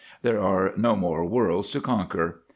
There 0.23 0.39
are 0.41 0.73
no 0.75 0.95
more 0.95 1.23
worlds 1.23 1.69
to 1.69 1.79
conquer. 1.79 2.41